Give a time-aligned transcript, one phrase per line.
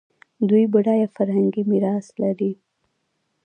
[0.49, 2.51] دوی بډایه فرهنګي میراث لري.